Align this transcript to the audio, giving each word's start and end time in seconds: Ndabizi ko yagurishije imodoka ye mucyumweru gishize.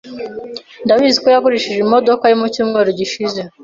Ndabizi 0.85 1.17
ko 1.23 1.27
yagurishije 1.33 1.79
imodoka 1.81 2.23
ye 2.29 2.35
mucyumweru 2.41 2.89
gishize. 2.99 3.41